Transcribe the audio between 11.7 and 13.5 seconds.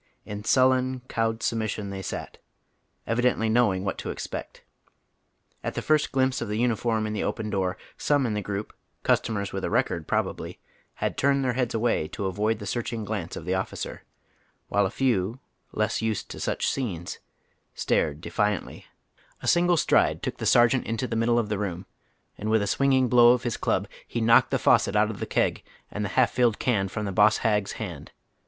away to avoid the searching glance of